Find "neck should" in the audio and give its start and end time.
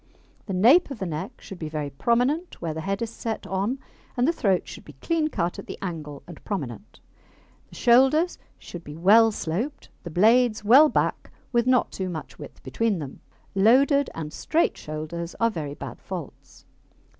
1.05-1.59